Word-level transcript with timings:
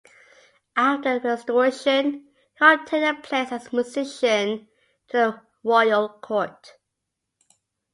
After 0.77 1.19
the 1.19 1.27
Restoration 1.29 2.25
he 2.57 2.65
obtained 2.65 3.05
a 3.05 3.21
place 3.21 3.51
as 3.51 3.67
a 3.71 3.75
musician 3.75 4.67
to 5.09 5.15
the 5.15 5.41
Royal 5.63 6.09
Court. 6.09 6.73